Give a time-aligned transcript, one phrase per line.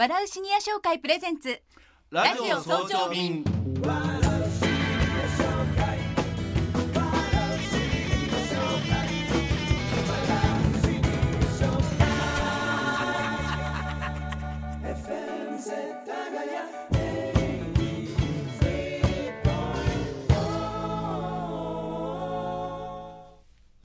[0.00, 1.60] 笑うシニア商会プレゼンツ。
[2.10, 3.44] ラジオ早朝便。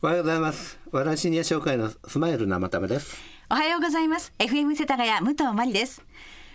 [0.02, 0.80] おはようございます。
[0.96, 3.18] 笑いシニア紹介のスマイル生ためです。
[3.50, 4.32] おはようございます。
[4.40, 6.02] FM 世田谷武藤真理です。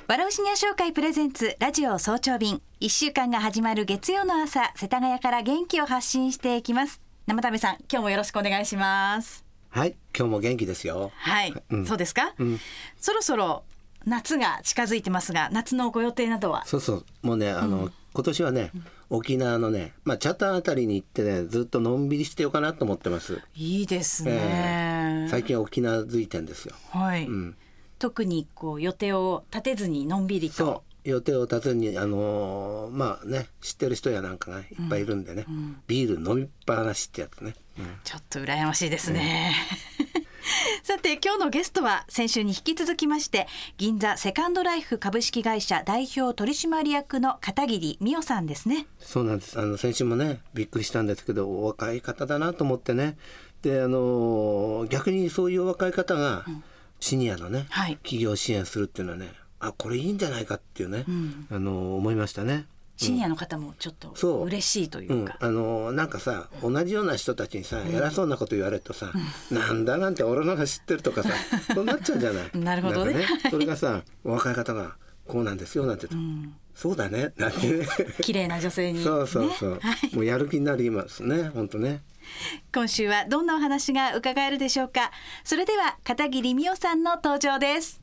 [0.09, 2.63] 笑うシニア商会プレゼンツラジオ早朝便。
[2.81, 7.03] 一週間が始まる月曜の朝世田谷から元気を発信していきます。
[7.27, 9.45] 生田目さん今日もよろしくお願いします。
[9.69, 11.13] はい、今日も元気ですよ。
[11.17, 11.85] はい、うん。
[11.85, 12.59] そうですか、うん。
[12.97, 13.65] そろそろ
[14.07, 16.65] 夏が近づいてますが夏のご予定などは？
[16.65, 18.71] そうそう、もうね、あの、今年はね、
[19.13, 23.43] 沖縄のね、まあ、チャタンあたりに行ってね、ずっとのんびりしてようかなと思ってます。
[23.57, 26.77] いいですえね、え最近は沖縄づいてんですよ。
[26.91, 27.57] はい、うん、
[27.99, 30.55] 特にこう予定を立てずにのんびりと。
[30.55, 31.09] そう。
[31.09, 35.45] 予定を立てずにあのーまあね知ってる人やなんかがいっぱいいるんでね、
[35.89, 37.87] ビール飲みっぱなしってやつね、うん。
[38.05, 39.55] ちょっと羨ましいですね。
[40.83, 43.47] さて今日のゲストは先週に引き続きまして
[43.79, 48.87] 銀座セカンドライフ株式会社代表取締役の片桐美代さんですね。
[48.99, 49.59] そうなんです。
[49.59, 53.17] あの先週もねびっくりしたんですけどお若い方だなと思ってね。
[53.63, 56.45] であの逆にそういうお若い方が
[56.99, 57.97] シニアのね、はい。
[57.97, 61.47] 企業支援するっていうのはねあこれいいんじゃないかっていうね、ん。
[61.51, 62.67] あの思いましたね。
[63.01, 64.45] シニアの方もちょっとそう。
[64.45, 65.49] 嬉しいというか、、うん。
[65.49, 69.11] あのなんかさ同じような人たちにさ、偉そうなこと言われるとさ、
[69.51, 71.31] なんだなんて俺のが知ってるとかさ
[71.75, 72.59] そうなっちゃうじゃない。
[72.59, 73.13] なるほどね。
[73.13, 77.33] んかそれがさお若い方がこうなんですよなんて言うと、そうだね。
[77.39, 77.67] なんて。
[77.73, 77.87] ね。
[78.21, 80.15] 綺麗な女性に、そうそうそう、ねはい。
[80.15, 82.03] もうやる気になりますね本当ね。
[82.75, 85.11] 今週はどんなお話が伺えるでしょうか。
[85.43, 88.03] それでは片桐美代さんの登場です。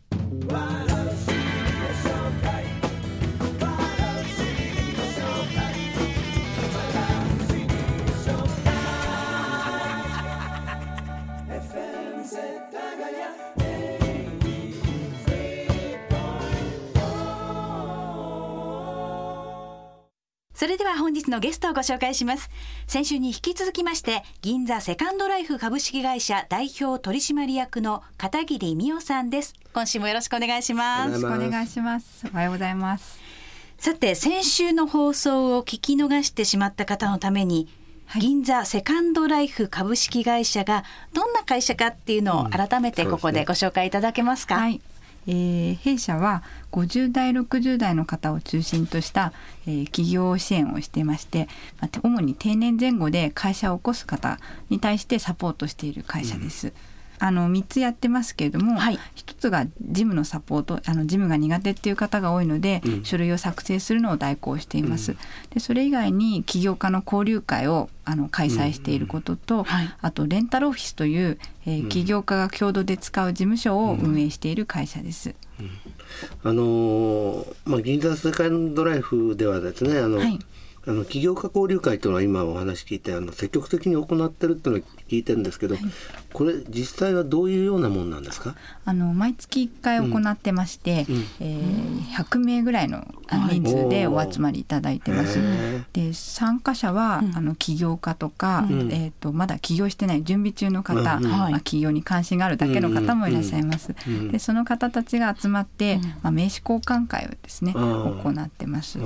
[20.58, 22.50] それでは本日のゲストをご紹介します。
[22.88, 29.54] 先週に引き続きまして、銀座セカンドライフ株式会社代表取締役の片桐美代さんです。
[29.72, 31.10] 今週もよろしくお願いします。
[31.10, 32.26] お願いしますお願いします。
[32.34, 33.20] おはようございます。
[33.78, 37.68] さて、先週の放送を聞き逃してしまった方のために、
[38.08, 44.56] はい銀座セカンドライフ株式会社がどんな会社かっていうのを改めてここでご紹介いただけますか？
[44.56, 44.82] はい。
[45.30, 46.42] えー弊社は
[46.72, 49.34] 50代60代の方を中心とした、
[49.68, 51.50] えー企業支援をしていまして、
[51.82, 54.40] まあ、主に定年前後で会社を起こす方
[54.70, 56.72] に対してサポートしている会社です。
[57.20, 59.00] あの3つやってますけれども、はい。
[59.16, 63.04] 一つが事務のサポートあの事務が苦手っていう方が多いので、うん。
[63.06, 65.16] 書類を作成するのを代行しています。
[65.52, 69.90] でそれ以外に起業家の交流会をあの開催していることと、はい。
[70.02, 75.36] あとレンタルオフィスという、えー起業家が共同で使う事務所を運営している会社です。
[76.44, 80.40] あのーまあ銀座セカンドライフではですねあの、はい
[80.88, 85.76] あの起業家交流会というのは今お話聞いてあの積極的に行ってるっていうのを聞いてるんですけど、
[86.32, 88.56] これ実際はどういうようなもんなんですか？
[88.86, 91.26] あの毎月1回行ってまして、うん。
[91.42, 93.06] えー100名ぐらいの
[93.52, 95.38] 人数でお集まりいただいてます。
[95.40, 97.36] へで参加者は、うん。
[97.36, 98.92] あの起業家とか、うん。
[98.92, 101.32] えー、とまだ起業してない準備中の方、うんうん。
[101.32, 103.94] まあはい起業に関心があるだけの方もいらっしゃいます。
[104.08, 106.02] うんでその方たちが集まって、うん。
[106.02, 108.98] まあ、名刺交換会をですね、うん行ってます。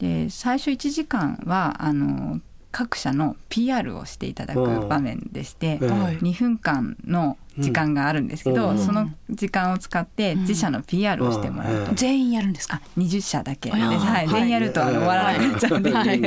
[0.00, 2.40] うんで最初1時間はあの
[2.72, 6.18] 各社の PR をしていただく場面でして、うんはい。
[6.18, 11.90] 2分間の時間があるんですけど、うんその時間を使って自社の PR をしてもらうと。
[11.90, 12.80] うん全員やるんですか？
[12.82, 13.70] あ20社だけ。
[13.70, 14.98] です、はい、全員やるとあのはい。
[14.98, 16.20] 終わらなくなっちゃうんで,、はい。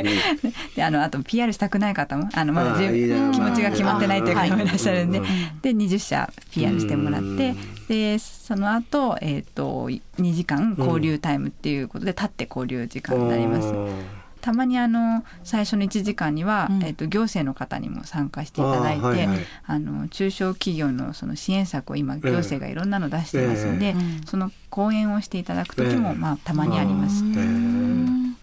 [0.74, 2.82] であのあと PR したくない方もあのまだ気
[3.40, 4.66] 持ちが決まってないという方もい。
[4.66, 5.28] らっしゃるんで、はい
[5.62, 7.56] で20社 PR してもらって、うん
[7.86, 13.72] でその後、えー、と2時間交流タイムっていうことで立って交流時間になります。
[14.46, 16.84] たまにあの最初の1時間には、うん。
[16.84, 19.26] えっと行政の方にも参加していただいてあ、あーはい
[19.64, 19.80] はい。
[19.80, 24.26] の中小企業のその支援策を今行政がいろんなの出してますので、ええ。
[24.26, 26.14] その講演をしていただく時も、ええ。
[26.14, 27.24] まあたまにあります。
[27.24, 28.34] へー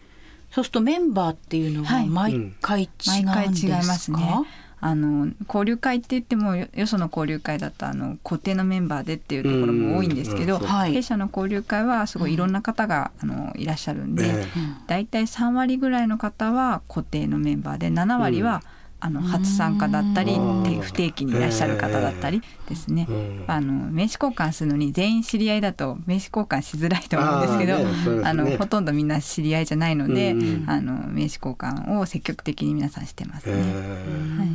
[0.52, 2.08] そうするとメンバーっていうのははい。
[2.10, 2.88] 毎回違
[3.22, 3.64] うん毎ですか？
[3.64, 4.40] 回違いますね。
[4.86, 18.62] あの交流会って言ってもよよその交流会だとあの固定のメンバーでっていうところも多いんですけど、弊社の交流会はすごいいろんな方が、あのいらっしゃるんで、えうんだいたい3割ぐらいの方は固定のメンバーで7割は
[19.06, 20.64] あの初参加だったりうん。
[20.64, 23.44] て不定期にいらっしゃる方だったりですね、うん。
[23.48, 33.62] あの名刺交換するのに全員知り合いだと名刺交換しづらいと思うんですけどあのほとんどみんな知り合いじゃないので、うんあの名刺交換を積極的に皆さんしてますへね。
[33.62, 34.38] ー。
[34.38, 34.48] はい。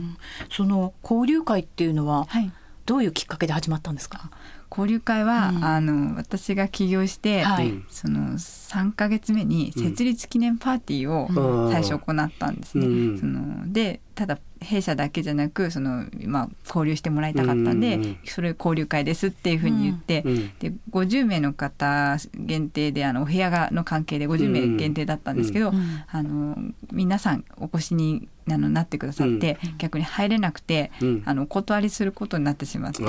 [0.51, 2.51] その交流会っていうのははい
[2.89, 4.31] どういうきっかけで始まったんですか？
[4.71, 12.87] 交流会は、うんあの私が起業して、はいうんその3ヶ月目に設立記念パーティーうんを最初行ったんですね。
[12.87, 26.57] うんそのでただ弊社だけじゃなくその、まあ、交流してもらいたかったんで、うんそれ交流会ですっていうふうに言って、うんで50名の方限定であのお部屋がの関係で50名限定だったんですけど、うんあの
[26.93, 31.23] 皆さんお越しにあのなってくださって、逆に入れなくて、うん。
[31.27, 33.03] あのお断りすることになってしまって、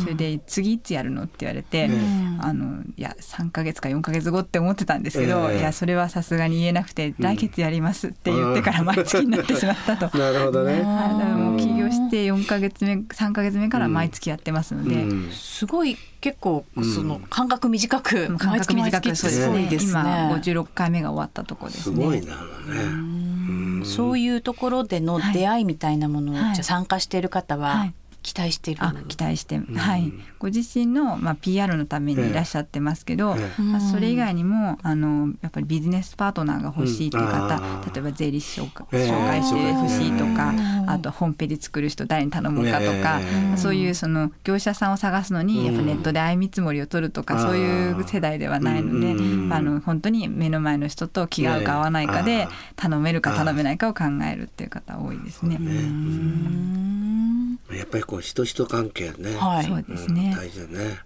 [0.00, 5.58] それで次いつやるのって言われて、うんあのいや3ヶ月か4ヶ月後って思ってたんですけど、ええ。
[5.60, 10.02] いやそれはさすがに言えなくて、来月やりますって言ってから毎月になってしまったと。
[10.18, 10.82] なるほどね。
[10.94, 15.30] はいだからもう起業して4ヶ月目3ヶ月目から毎月やってますので、うん。
[15.30, 16.84] すごい結構うん。
[16.84, 19.90] その間隔短く、もう間隔短くそう毎月ってすごいですね。
[19.92, 21.96] 今56回目が終わったところですね。
[21.96, 22.82] すごいなね。
[22.82, 23.82] うん。
[23.84, 26.54] そういうところでの出会いみたいなものを、はい。
[26.54, 30.12] じゃあ参加している方ははい期待している、あ期待して、はい。
[30.38, 33.62] ご自身の、まあ、PR のためにいらっしゃってますけど、ええ。
[33.62, 37.92] まあ、それ以外にもあのやっぱりビジネスパートナーが欲しいという方、うん。
[37.92, 38.86] 例えば税理士紹紹
[39.26, 40.90] 介してほしいとか、うん。
[40.90, 43.56] あとホームページ作る人誰に頼むかとか、ええ。
[43.56, 55.58] そういうその業者さんを探すのにやっぱネットで相見積もりを取るとか、うんそういう世代ではないので、うんまあ、あの本当に目の前の人と気が合うか合わないかえでえ頼めるか頼めないかを考えるっていう方多いですね。
[57.82, 59.36] やっぱりこう人人関係ね。
[59.36, 59.64] はい。
[59.64, 60.98] そうですね、うん大事だね。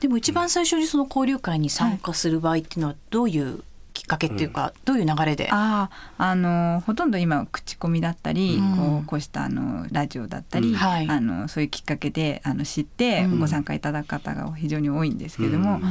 [0.00, 3.62] でも一番最初にその交流会に参加する場合っていうのはどういう
[3.94, 5.48] きっかけっていうか、どういう流れで？
[5.50, 5.88] あ
[6.18, 8.76] ああのほとんど今口コミだったり、うん。
[8.76, 10.74] こうこうしたあのラジオだったり、うん。
[10.74, 11.08] はい。
[11.08, 13.40] あのそういうきっかけであの知ってうん。
[13.40, 15.84] ご参加いただく方が非常に多いんですけれども、うん。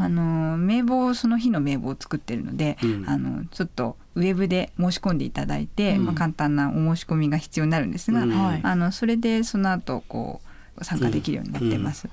[0.00, 3.04] あの名簿その日の名簿を作ってるので、うん。
[3.08, 6.06] あのちょっとウェブで申し込んでいただいて、うん。
[6.06, 8.30] まあ、簡単なお申し込みが必要になるんですが、うん。
[8.30, 8.60] はい。
[8.62, 10.40] あのそれでその後こ
[10.76, 12.08] う参加できるようになってます。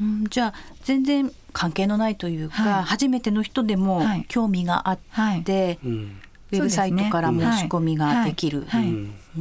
[0.00, 0.24] うん。
[0.28, 2.82] じゃあ全然関係のないというか、はい。
[2.82, 4.24] 初めての人でもはい。
[4.28, 6.20] 興味があっはい、て、うん。
[6.52, 8.66] ウェブサイトから申し込みができる。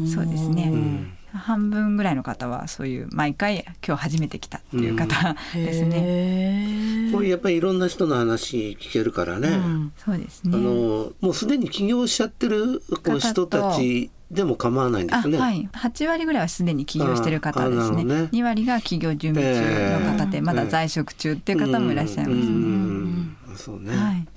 [0.06, 5.98] そうですね、うん半分ぐらいの方はそういう毎回今日初めて来たっていう方ですね。
[5.98, 9.50] へーこれやっぱりいろんな人の話聞けるからね。
[9.50, 10.58] うんそうですあね。
[10.58, 15.38] のもうすでに起業しちゃってるこう方と人たちでも構わないんですね。
[15.38, 23.56] あはい、8割ぐらいはすでに起業してる方ですねね2割が起業準備中の方で、ええまだ在職中っていう方もいらっしゃいますね。
[23.56, 24.28] そうね、はい、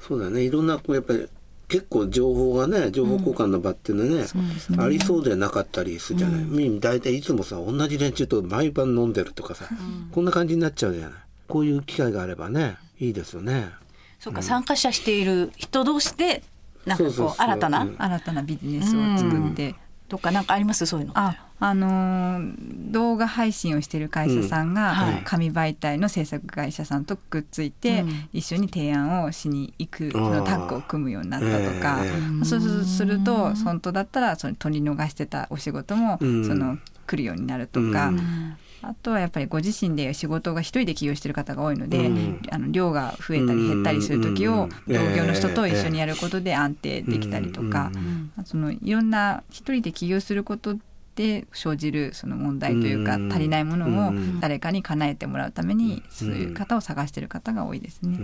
[0.00, 0.42] そうだね。
[0.42, 1.26] いろんなこうやっぱり
[1.68, 6.44] 結構情報がね、情報交換の場っていうのはね、そうですねありそうでなかったりするじゃない。
[6.44, 9.66] み大体いつもさ同じ連中と毎晩飲んでるとかさ、
[10.12, 11.12] こんな感じになっちゃうじゃない。
[11.46, 13.70] こういう機会があればね、いいですよね。
[14.18, 16.42] そうか参加者している人同士で
[16.86, 19.74] なんかこう新たなうん新たなビジネスを作って、
[20.08, 20.86] とかなんかあります？
[20.86, 21.12] そういうの。
[21.16, 28.28] ああのー動画配信をしてる会社さんが、紙媒体の制作会社さんとくっついて、うん。
[28.32, 31.98] 一緒に提案をしに行くそのタッグを組むようになったとか、
[32.44, 36.46] そうすると本当だったらその取り逃してたお仕事も、うん。
[36.46, 38.08] その来るようになるとか。
[38.08, 38.56] うん。
[38.80, 42.40] あとはやっぱりご自身で仕事が一人で起業してる方が多いので、うん。
[42.50, 44.94] あの量が増えたり減ったりする時をうん。
[44.94, 48.32] 同業の人と一緒にやることで安定できたりとか、うん。
[48.46, 50.78] そのいろんな一人で起業すること
[51.18, 53.32] で生じるその問題というか、うん。
[53.32, 54.38] 足りないものをうん。
[54.38, 58.16] 誰かに叶えてもらうために、そういう方を探してる方が多いですね。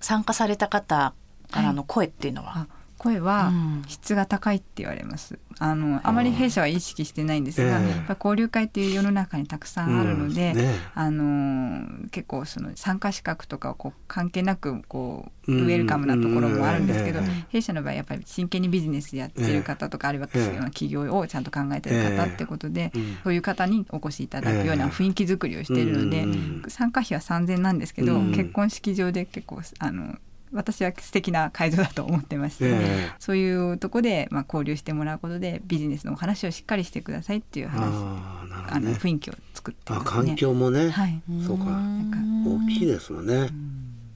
[0.00, 1.14] 参加された方
[1.50, 2.66] からの声っていうのは、あ
[2.98, 3.82] 声はうん。
[3.88, 5.38] 質が高いって言われます。
[5.58, 7.88] あのあまり弊社は意識してないんですが、ええ。
[7.90, 10.74] やっぱり交流会っていう世の中にたくさんあるので、うんね。
[10.94, 23.18] あの結構その参加資格とかをこう関係なくこううんウェルカムなところもあるんですけど、え弊社の場合やっぱり真剣にビジネスやってる方とか、あるいはええ企業をちゃんと考えてる方ってことで、えうん。
[23.24, 26.62] そういう方にお越しいただくような雰囲気作りをしているので、うん。
[26.68, 28.32] 参加費は3,000なんですけど、うん。
[28.32, 30.16] 結婚式場で結構あの
[30.52, 33.12] 私は素敵な会場だと思ってまして、ええ。
[33.18, 37.82] そういうとこで、まあ、交流してもらうことでビジネスのお話をしっかりしてくださいっていう話。
[37.92, 38.80] ああなるほあ。
[38.80, 40.26] の雰囲気を作ってあますね。
[40.26, 41.22] 環境もね、はい。
[41.46, 41.64] そうか。
[41.64, 43.48] なんか大きいですよね。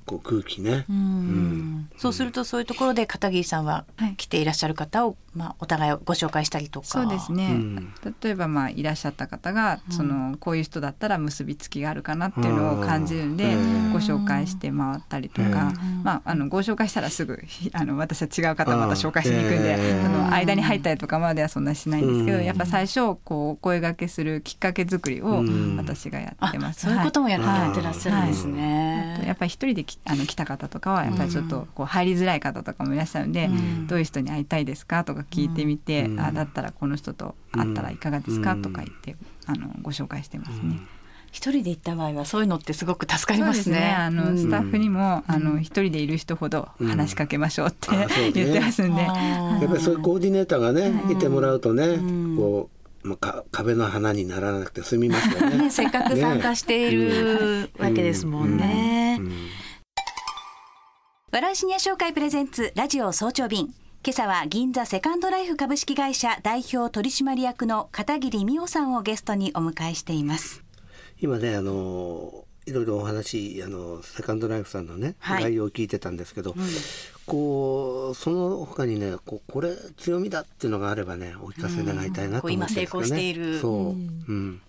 [0.07, 0.85] こう空気ね。
[0.89, 4.15] うんそうするとそういうところで片桐さんははい。
[4.17, 6.87] 来ていらっしゃる方をまあ、お互いをご紹介したりとか。
[6.87, 7.95] そうですね、うん。
[8.23, 13.93] 例えばまあいらっしゃった方が、そのこういう人だったら結びつきがあるかなっていうのを感じるんで、うん。
[13.93, 16.03] ご紹介して回ったりとか、うん。
[16.03, 22.45] まあ、あのご紹介したらすぐひあの私は違う方また紹介しに行くんで、うんあの間に入ったりとかまではそんなしないんですけど、うん。
[22.45, 25.77] やっぱ最初こうお声掛けするきっかけ作りをうん。
[25.77, 26.81] 私がやあってます。
[26.81, 29.15] そういうこともやはいってらっしゃるんですね。
[29.17, 33.87] あとやっぱり一人できあの来た方とかはやっぱりちょっとこう入りづらい方とかもいらっしゃるんで、うん。
[33.89, 36.21] どういう人に会いたいですかとか聞いてみて、うん。
[36.21, 39.17] あだったらこの人と会ったらいかがですか、とか言って
[39.47, 40.81] あのご紹介してますね。
[41.33, 43.95] 一人で行った場合はそういうのってすごく助かりますね。
[43.97, 44.39] あの、うん。
[44.39, 49.03] スタッフにもあの一人でいる人ほど話しかけましょうって、うね言ってますんで。
[49.03, 49.13] や
[49.65, 51.17] っぱりそういうコーディネーターがね、い。
[51.17, 52.37] てもらうとね、うん。
[52.37, 52.71] こ
[53.05, 55.59] う、まあ、か壁の花にならなくて済みますよね。
[55.65, 59.19] ね、せっかく参加しているわけですもんね。
[59.19, 59.33] うん
[61.33, 63.67] 笑うシニア紹介プレゼンツラジオ早朝便。
[64.05, 70.65] 今朝は銀座セカンドライフ株式会社代表取締役の片桐美桜さんをゲストにお迎えしています。
[71.21, 75.43] 今ねあのいろいろお話あのセカンドライフさんのね、はい。
[75.45, 76.57] 概要を聞いてたんですけど、
[77.27, 83.61] こうその他にねこうこれ強みだっていうのがあればねお聞かせ願いたいなと思ってるんですけどね、こう今成功している。
[83.61, 84.61] そう、うん。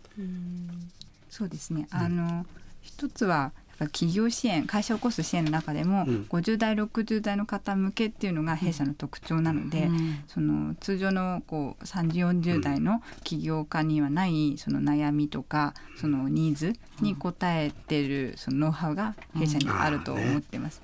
[1.27, 1.87] そうですね。
[1.89, 2.45] あの
[2.83, 3.51] 一つは
[3.88, 6.27] 企業支援、会社を起こす支援の中でも、うん。
[6.29, 10.23] 50代、60代の方向けっていうのが弊社の特徴なので、うん。
[10.27, 20.81] その通常のこう30、40代の起業家にはないその悩みとかそのニーズに応えてるそのノウハウが弊社にあると思ってます。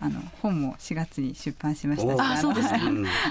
[0.00, 2.12] あの本も4月に出版しました。
[2.12, 2.68] しおあそうです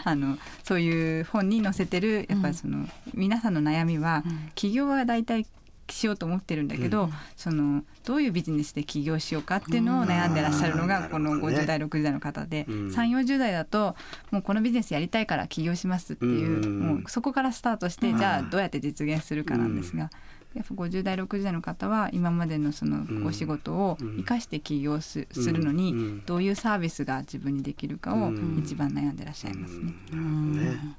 [0.06, 4.24] あのそういう本に載せてるやっぱりその、皆さんの悩みは、
[4.56, 5.46] 起業は大体
[5.92, 11.60] しようと思ってるんだけど、そのどういうビジネスで起業しようかっていうのを悩んでらっしゃるのうんがこのなるほどね。
[11.62, 12.88] 50代60代の方で、うん。
[12.88, 13.96] 3 4 0代だと
[14.32, 20.10] もうこのビジネスやりたいから起業しますっていう、うんもうそこからスタートして、じゃあどうやって実現するかなんですが。
[20.54, 26.26] やっぱ50代60代の方は今までのそのお仕事を生かして起業す,、するのにうん。
[26.26, 28.62] どういうサービスが自分にできるかをうん。
[28.62, 29.94] 一番悩んでらっしゃいますね。
[30.12, 30.98] ね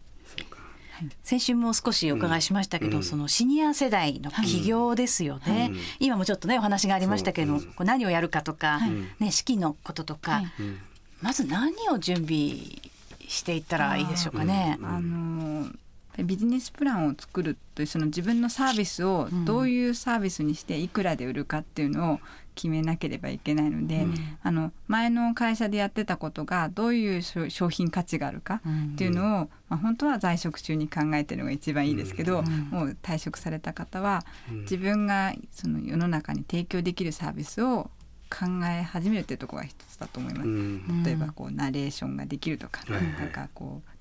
[1.23, 3.03] 先週も少しお伺いしましたけど、うん。
[3.03, 5.79] そのシニア世代の起業ですよね、うん。
[6.01, 8.91] 今もちょっとねお話がありましたけど、そう何をやるかとか、はい。
[9.19, 10.53] ね、式のこととか、はい。
[10.61, 10.79] うん。
[11.21, 12.57] まず何を準備
[13.29, 14.79] していったらいいでしょうかね。
[14.83, 15.71] あの
[16.19, 22.21] ビジネスプランを作るというその自分のサービスをどういうサービスにしていくらで売るかっていうのを
[22.55, 24.07] 決めなければいけないので、
[24.43, 28.61] あの前の会社でやってたことがどういう商商品価値があるか
[28.93, 34.25] っていうのを、まあ、本当は在職中に考えてるのが一番いいですけど、もう退職された方は
[34.63, 37.91] 自分がその世の中に提供できるサービスを
[38.31, 40.49] 考え始めるっていうところが一つだと思います。
[40.49, 41.03] うん。
[41.05, 43.92] 例えばこうナレーションができるとか、なんかこう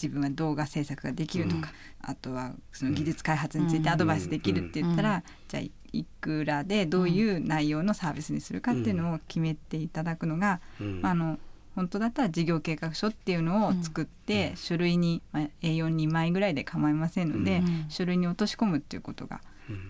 [0.00, 11.00] 自分は動画制作ができるとか、あとはその技術開発についてアドバイスできるって言ったら、じゃあいくらでどういう内容のサービスにするかっていうのを決めていただくのが、うん。
[11.00, 11.38] まあ、あの
[11.74, 17.86] 本当だったら事業計画書っていうのを作って、書類に、まあ、A42 枚ぐらいで構いませんので、うん。
[17.88, 19.40] 書類に落とし込むっていうことが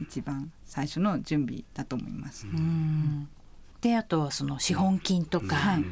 [0.02, 2.47] 一番最初の準備だと思います。
[2.47, 3.28] うん。
[3.80, 5.85] であとはその資本金とか、はい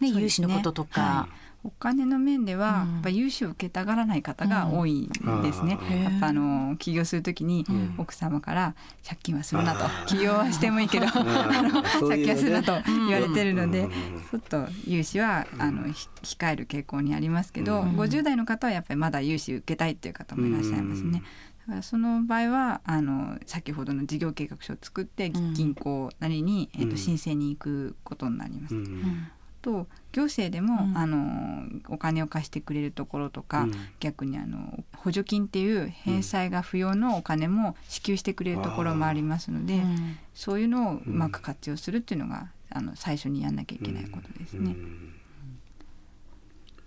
[0.00, 2.92] ね、融資のこととか、はいお金の面では、うん。
[2.94, 5.78] やっぱ融資を受けたがらない方が多いんですね。
[5.90, 7.66] うんやっぱあの起業するときに、
[7.98, 9.84] 奥様から借金はするなと。
[10.06, 13.90] 起業はしてもいいけど あの借金はするなと言われてるので、うん。
[13.90, 21.22] ちょっと融資はあのひ控える傾向にありますけど、50代の方はやっぱりまだ融資受けたいっていう方もいらっしゃいますね。
[21.66, 25.54] だからその場合はあの先ほどの事業計画書を作ってうん。
[25.54, 26.90] 銀行なりに、えっうん。
[26.90, 28.74] と申請に行くことになります。
[28.76, 29.28] うん
[29.66, 30.96] と行政でも、うん。
[30.96, 33.72] あのお金を貸してくれるところとか、うん。
[33.98, 40.18] 逆にあの補助金っていう返済が不要のお金も支給してくれるところもありますので、うん。
[40.34, 44.76] そういうのをうまく活用するっていうのが、あの最初にやんなきゃいけないことですね。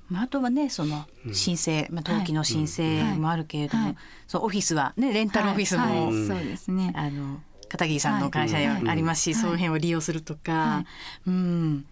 [0.07, 3.95] まあ、あとはねその申請、まあ、登記の申請もあるけれども、はい。
[4.27, 6.05] そうオフィスはねレンタルオフィスも、はい。
[6.05, 6.93] はいそうですね。
[6.95, 9.41] あの片桐さんの会社はいありますし、はい。
[9.41, 10.85] その辺を利用するとか、は
[11.27, 11.29] い。
[11.29, 11.85] うん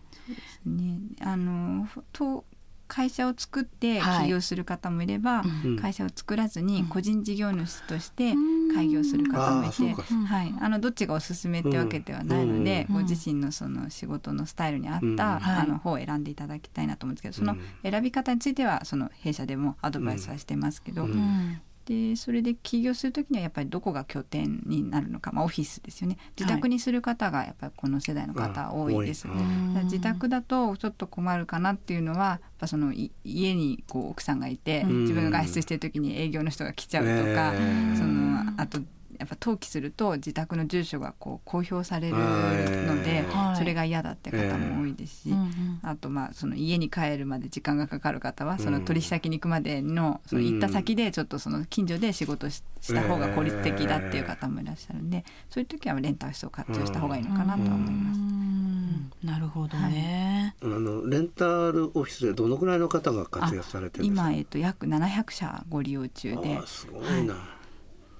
[0.65, 2.45] ね、あのと
[2.87, 4.23] 会社を作ってはい。
[4.27, 5.75] 起業する方もいれば、うん。
[5.77, 8.73] 会社を作らずに個人事業主としてうん。
[8.73, 12.95] 開業する方もいて、うかはい、あのどっちがおすすめってわけではないので、うん。
[12.95, 15.19] ご自身のその仕事のスタイルに合った、うん。
[15.21, 15.67] あはい。
[15.67, 17.91] の方を選んでいただきたいなと思うんですけどそのうん。
[17.91, 21.11] 選び方についてはその弊社でもアドバイスはしてますけど、うん。
[21.11, 26.17] うんでそれで起業する時にはやっぱりどこが拠点になるのか、まあ、オフィスですよね。
[26.39, 34.37] 自宅にする方がやっぱりこの世代の方多いです、あ多いだから自宅だとちょっと困るかなっていうのはやっぱそのい家にこう奥さん。
[34.39, 38.27] がいてん自分が外出してる時に営業の人が来ちゃうとか、えーその
[38.57, 38.79] あと
[39.19, 43.57] やっぱ登記すると自宅の住所がこう公表されるので、はい。
[43.57, 45.33] それが嫌だって方も多いですし、
[45.81, 58.19] あとまあその家に帰るまで時間がかかる方はその取引先に行くまでのその行った先でちょっとその近所で仕事しした方が効率的だっていう方もいらっしゃるんでそういう時はレンタル室を活用した方がいいのかなとは思います。
[58.19, 59.11] うん。
[59.23, 64.29] なるほどね、あのレンタルオフィスでどのくらいの方が活躍されてるんですか？
[64.29, 66.61] 今、えっと、約700社ご利用中で。
[66.67, 67.35] すごいな、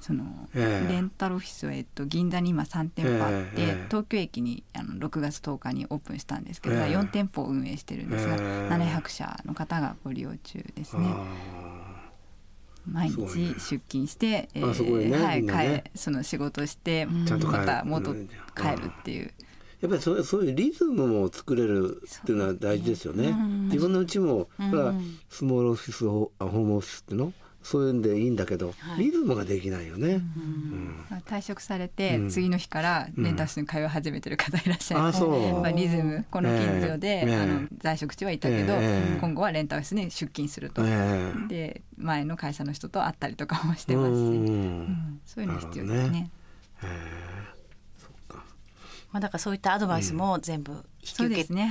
[0.08, 0.24] その、
[0.56, 0.94] ええ。
[0.94, 6.82] レンタルオフィスは、えっと、銀座に今3店舗あって、ええ東京駅にあの6月10日にオープンしたんですけど、ええ。
[6.96, 8.42] 4店舗を運営してるんですが、ええ。
[8.72, 11.08] 700社の方がご利用中ですね。
[12.90, 15.84] 毎日出勤して、えあすごいねはい、ね。
[15.94, 19.34] 帰その仕事して、また戻帰るっていう。
[19.82, 23.34] やっぱりそうそういうリズムも作れるっていうのは大事ですよね。
[23.66, 24.94] 自分のうちも、ほら
[25.30, 27.34] スモールオフィスホホームオフィスっていうの？
[27.68, 30.22] そういうんでいいんだけど、リズムができないよね。
[31.10, 32.30] まあ退職されて、うん。
[32.30, 35.60] 次の日からレンタル室に通い始めてる方いらっしゃいます、あそう。
[35.60, 37.36] まあ、リズムこの近所で、ええ。
[37.36, 39.20] あの在職中はいたけど、ええ。
[39.20, 41.48] 今後はレンタル室に出勤すると、ええ。
[41.50, 44.24] で前の会社の人と会ったりとかもしてますし、うん。
[44.24, 45.20] うん。
[45.26, 46.32] そういうの必要ですね。
[49.12, 51.70] まあ、だからそういったアドバイスも全部引き受けて、ですね。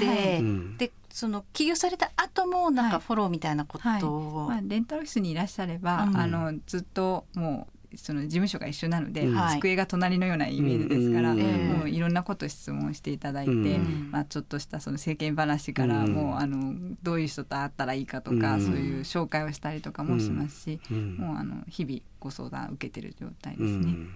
[0.79, 3.07] はいその起業された後もなんかはい。
[3.07, 4.03] フォローみたいなことはい。
[4.03, 6.17] を、まあ、レンタルオフィスにいらっしゃれば、うん。
[6.19, 9.35] あのずっともうその事務所が一緒なので、うん。
[9.35, 9.57] はい。
[9.57, 23.91] 机が隣のようなイメージですから、うんもういろんなこと質問していただいて、うんまあ、ちょっとしたその世間話から、うんもうあのどういう人と会ったらいいかとか、うんそういう紹介をしたりとかもしますし、うんもうあの日々ご相談を受けてる状態でうすね。
[23.91, 24.11] ん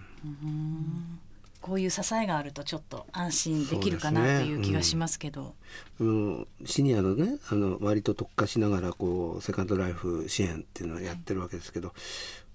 [1.60, 5.54] こういう支えがあるとちょっと安心できるかなという気がしますけど。
[6.00, 11.92] あのシニアのねあの割と特化しながらこうセカンドライフ支援っていうのをやってるわけですけど、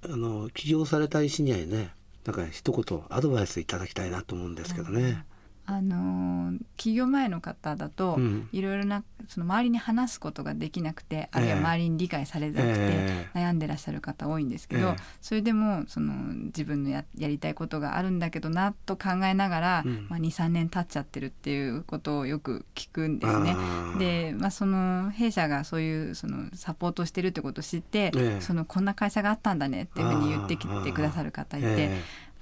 [0.04, 1.92] あの起業されたいシニアにね
[2.26, 5.26] なんか一言アドバイスいただきたいなと思うんですけどね。
[5.66, 8.50] あのー起業前の方だと、うん。
[8.52, 13.40] いろいろなその周りに話すことができなくて、あるいは周りに理解されなくて、ええ。
[13.40, 14.96] 悩んでらっしゃる方多いんですけど、ええ。
[15.22, 16.14] それでもその
[16.46, 20.08] 自分のややりたいことがあるんだけどなと考えながら、うん。
[20.10, 23.56] まあ、23年経っちゃってるっていうことをよく聞くんですね。
[23.98, 28.42] で、まあ、その弊社がそういうそのサポートしてるってことを知って、ええ。
[28.42, 31.90] そのこんな会社があったんだねっていうふうに言ってきてくださる方いて。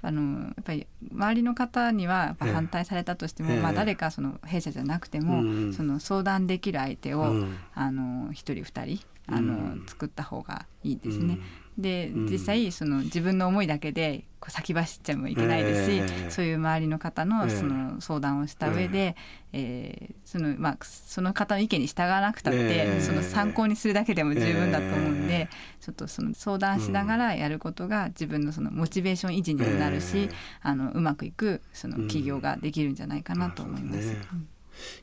[0.04, 3.60] えあのやっぱり周りの方にはやっぱ反対されたとしても、ええ。
[3.60, 7.56] まあ、誰かその弊社じゃなくても、うんその相談できる相手を、うん。
[7.74, 9.84] あの一人二人あの、うん。
[9.86, 11.38] 作った方がいいですね。
[11.78, 12.26] でうん。
[12.30, 16.30] 実際その自分の思いだけでこう先走っちゃもいけないですし、ええ。
[16.30, 17.50] そういう周りの方のええ。
[17.50, 19.16] その相談をした上で、
[19.52, 23.00] えーそのまあ、その方の意見に従わなくたって、ええ。
[23.00, 25.48] その参考にするだけでも十分だと思うんで、え
[25.80, 30.30] ちょっとその相談しながらやることが自分のそのモチベーション維持にもなるし、ええ。
[30.62, 34.06] あのうまくいくその起業ができるんじゃないかなと思います。
[34.06, 34.54] なるほどね。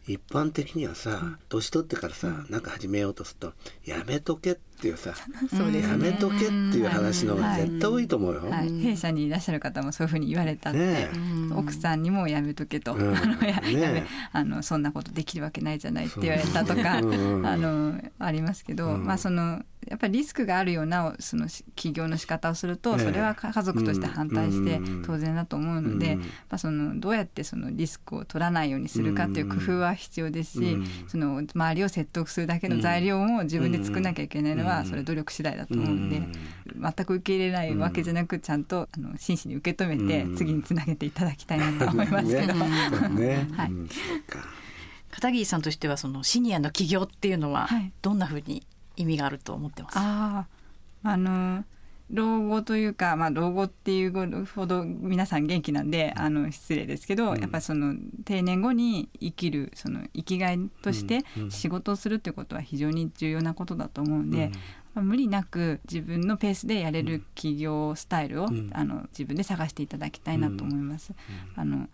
[0.05, 3.53] 一般的にはさ、年取ってからさ、なんか始めようとすると
[3.85, 5.13] やめとけっていうさ、
[5.55, 6.07] そうですね。
[6.07, 8.49] やめとけっていう話の方が絶対多いと思うよ。
[8.49, 11.09] はい、弊社にいらっしゃる方もそういうふうに言われたって、ね
[11.53, 13.15] 奥さんにもやめとけと、うん。
[13.15, 19.05] あのやねあのそんなことできるわけないじゃないって言われたとか、あのありますけど、うん。
[19.05, 22.99] まあそのやっぱりリスクがあるようなそのし起業の仕方をすると、ええ。
[22.99, 25.03] それは家族として反対してうん。
[25.03, 26.19] 当然だと思うので、うん。
[26.19, 30.87] まあ、そのどうやってそのリスクを取らないようにするかっていう工夫は必要ですし、うん。
[31.07, 36.21] その周りを説得するだけの材料も自分で作んなきゃいけないのは、うんそれ努力次第だと思うんで、
[36.79, 42.27] 全く受け入れないわけじゃなく、ちゃんとあの真摯に受け止めて、うん次につなげていただきたいなと思います。
[42.27, 42.53] けど。
[42.55, 43.09] ね。
[43.09, 43.71] ね はい
[45.11, 47.91] 片桐さんとしてはそのシニアの起業っていうのははい。
[48.01, 49.97] どんなふうに意味があると思ってます？
[49.97, 50.45] あ
[51.03, 51.65] ああの
[52.11, 57.39] 老後というか、まあ、老後っていうほど皆さん元気なんであの失礼ですけど、うん。
[57.39, 57.95] やっぱりその
[58.25, 61.43] 定年後に生きるその生きがいとしてうん。
[61.43, 61.51] うん。
[61.51, 64.51] 仕事をするってことは非常に重要なことだと思うんで、
[64.93, 68.69] まあ無理なく自分のペースでやれる企業スタイルを、うん。
[68.73, 71.13] あの自分で探していただきたいなと思います。
[71.55, 71.87] あの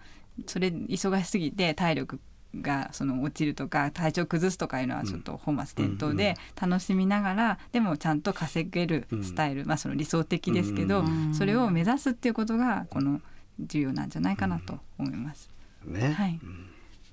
[0.46, 2.20] それ忙しすぎて体力
[2.62, 13.22] がその落ちるとか体調崩すとかいうのはちょっと本末転倒で楽しみながらでもちゃんと稼げるスタイル、まあその理想的ですけど、うんそれを目指すっていうことがこの
[13.60, 15.50] 重要なんじゃないかなと思います。
[15.86, 16.40] ね、はい。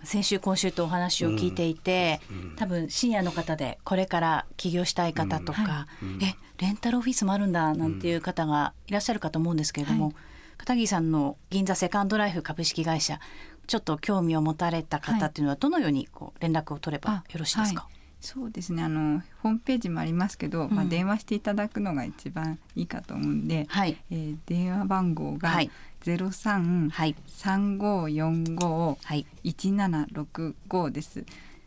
[0.03, 2.21] 先週今週とお話を聞いていて、
[2.57, 5.87] 多分シニアの方でこれから起業したい方とか、
[6.21, 10.15] えレンタルオフィスもあるんだなんていう方がいらっしゃるかと思うんですけれども、はい
[10.57, 13.21] 片桐さんの銀座セカンドライフ株式会社
[13.67, 17.95] ちょっと興味を持たれた方っていうのはどのようにこう連絡を取ればよろしいですか、はい。
[18.21, 18.83] そうですね。
[18.83, 23.97] あのホームページもありますけど、まあ、うん電話していただくのが一番いいかと思うんで、はい。
[24.11, 25.71] えー電話番号がはい。
[26.01, 31.25] ゼロ三はい三五四五はい一七六五です。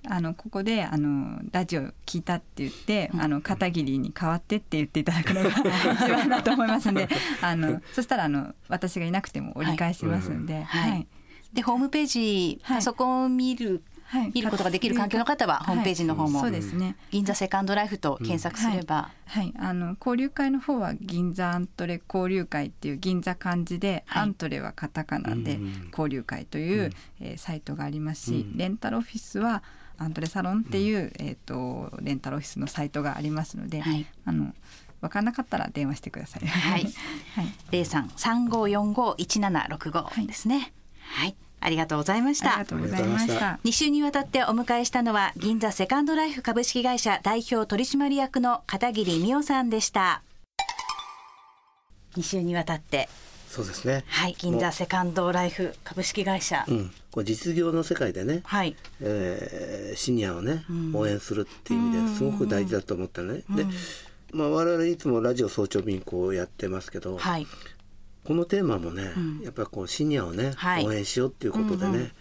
[0.10, 7.10] あのここであのラジオ聞いたって言って、あの片桐に代わってって言っていただくのが 一番だと思いますので、
[7.42, 10.92] あのそしたらあの私がいなくても折り返しますんで、はい。
[10.92, 11.08] はい
[11.54, 12.78] でホームページ、はい。
[12.78, 14.32] パソコンを見るはい。
[14.34, 16.40] 見ることができる環境の方はホームページの方も。
[16.40, 16.96] そうですね。
[17.12, 24.24] 銀座セカンドライフと検索すれば、はい、あの交流会の方は銀座アントレ交流会っていう銀座漢字で、はい。
[24.24, 25.88] アントレはカタカナでうん。
[25.92, 28.58] 交流会という、えーサイトがありますし、うん。
[28.58, 29.62] レンタルオフィスは
[29.98, 34.06] アントレサロンっていう、えっ、とレンタルオフィスのサイトがありますので、はい。
[34.26, 34.54] あの
[35.02, 36.48] 分からなかったら電話してください。
[36.48, 36.84] はい。
[37.36, 40.72] はい、零三三五四五一七六五はいですね。
[41.08, 42.60] はい、ありがとうございました。
[42.60, 42.66] ありが。
[42.66, 43.28] とうございまし。
[43.28, 43.60] た。
[43.64, 50.22] 2週にわたってお迎えしたのは銀座セカンドライフ株式会社代表取締役の片桐美代さんでした。
[52.16, 53.10] 2週にわたって。
[53.50, 54.04] そうですね。
[54.08, 54.36] はい。
[54.38, 58.76] 銀座セカンドライフ株式会社、うん、これ実業の世界でね、はい。
[59.02, 60.96] えーシニアをね、ん。
[60.96, 63.44] 応援するっていう意味ですごく大事だと思ったのね。
[63.50, 63.66] で、
[64.32, 67.48] まあ我々いつもラジオ早朝便こうやってますけど、はい
[68.28, 69.40] このテーマもね、ん。
[69.42, 70.86] やっぱりこうシニアをね、はい。
[70.86, 72.12] 応援しようっていうことでね、うんうん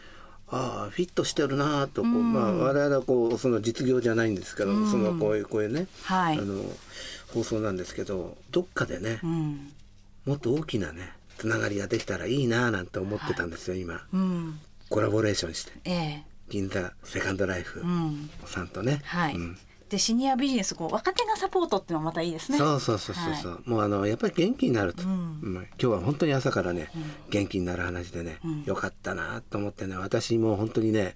[0.49, 6.39] ああフィットしてるなとこう、うんまあ我々はこうその実業じゃないんですけど、うんそのこういうこういうね、はい。
[6.39, 6.63] あの
[7.35, 9.73] 放送なんですけどどっかでね、うん。
[10.25, 14.05] もっと大きなねつながりができたらいいななんて思ってたんですよ、今。
[14.13, 14.61] うん。
[14.89, 15.73] コラボレーションして。
[15.85, 16.23] ええ。
[16.49, 18.31] 銀座セカンドライフうん。
[18.45, 22.59] さんとね、はい、うんでシニアビジネスこう若手がサポートっていうのもまたいいですね。
[22.59, 23.35] そうそうそうそう。
[23.35, 25.11] そう、もうあのやっぱり元気になると、うん。
[25.11, 25.55] うん。
[25.55, 26.91] 今日は本当に朝からね、
[27.31, 28.63] 元気になる話でね、うん。
[28.65, 31.15] よかったなと思ってね私もう本当にね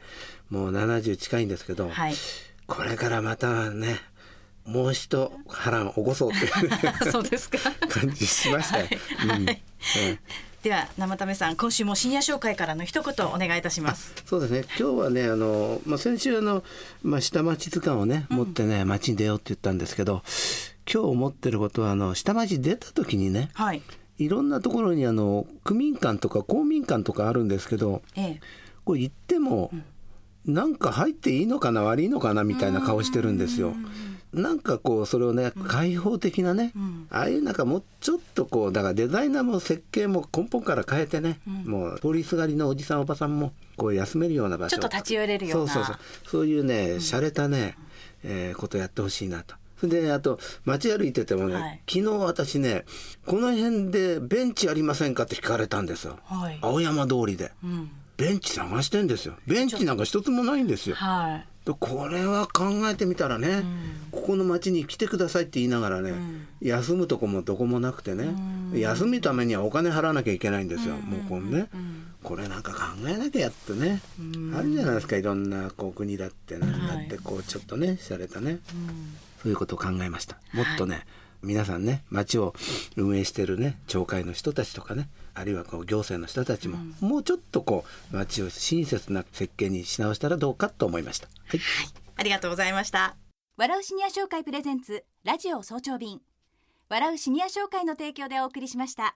[0.51, 2.15] もう70近いんですけど、はい。
[2.67, 3.99] これからまたね
[4.65, 7.59] もう一波乱起こそうっていう そうですか。
[7.89, 8.87] 感じしましたよ。
[9.25, 9.31] うん。
[9.47, 9.63] はい。
[9.99, 10.19] え
[10.63, 14.13] では生田目さん今週もシニア紹介からの一言お願いいたします。
[14.27, 14.65] そうですね。
[14.79, 16.63] 今日はねあの、まあ、先週あの、
[17.03, 20.23] まあ、下町図鑑をね持ってね街に出ようって言ったんですけど
[20.93, 23.81] 今日思ってることはあの下町出た時にねはい。
[24.19, 28.41] いろんなところにあの区民館とか公民館とかあるんですけどええ。
[28.85, 29.71] これ行っても、
[30.45, 33.75] なんか入っていいのかな悪いのかなみたいな顔してるんですよ。
[34.33, 37.07] なんかこうそれをね開放的なね、ん。
[37.11, 44.77] ああいうなんかもうちょっとこうだからデザイナーも設計も根本から変えてね、もう通りすがりのおじさんおばさんもこう休めるような場所。
[44.77, 45.73] ちょっと立ち寄れるような。
[45.73, 46.05] そうそうそう。
[46.27, 47.77] そういうね洒落たね、
[48.23, 49.57] えーことやってほしいなと。
[49.81, 51.81] それであと街歩いててもね、はい。
[51.91, 52.85] 昨日私ね
[53.27, 56.59] この辺でベンチありませんかって聞かれたんですよ、はい。
[56.61, 57.51] 青山通りで。
[57.65, 57.91] うん。
[58.17, 59.35] ベンチ探してんですよ。
[59.47, 60.97] ベンチなんか一つもないんですよ。
[60.97, 61.47] はい。
[61.60, 63.63] でこれは考えてみたらね、
[64.11, 66.13] ここの町に来てくださいって言いながらね、
[66.61, 68.35] 休むとこもどこもなくてね、
[68.75, 71.69] 休むためにはお金払わなきゃいけないんですよ、もうこのね、
[72.23, 74.01] これなんか考えなきゃやってね、
[74.55, 78.59] あるじゃないですかいろんなこう国だってなんだってこうちょっとね洒落たね、
[79.43, 80.37] そういうことを考えました。
[80.53, 81.07] もっとね、
[81.43, 82.55] 皆さんね町を
[82.97, 91.29] 運営してるね町会の人たちとかねあるいはこう行政の人たちも、もうちょっとこう町を親切な設計にし直したらどうかと思いました。
[91.47, 91.61] はい。
[92.17, 93.17] ありがとうございました。
[93.57, 96.21] 笑うシニア商会プレゼンツラジオ早朝便。
[96.91, 99.15] 笑うシニア商会の提供でお送りしました